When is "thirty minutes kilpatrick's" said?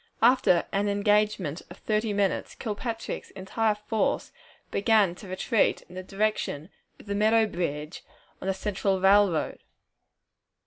1.77-3.29